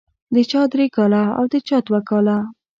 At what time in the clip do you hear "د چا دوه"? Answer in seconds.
1.51-1.99